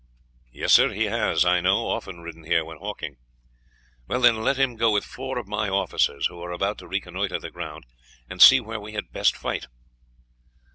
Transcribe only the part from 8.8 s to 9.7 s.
had best fight."